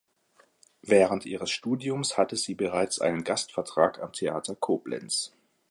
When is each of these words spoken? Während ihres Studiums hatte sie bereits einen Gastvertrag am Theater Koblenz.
Während 0.81 1.27
ihres 1.27 1.51
Studiums 1.51 2.17
hatte 2.17 2.35
sie 2.35 2.55
bereits 2.55 2.99
einen 2.99 3.23
Gastvertrag 3.23 4.01
am 4.01 4.11
Theater 4.13 4.55
Koblenz. 4.55 5.31